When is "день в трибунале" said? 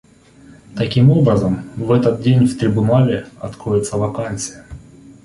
2.23-3.27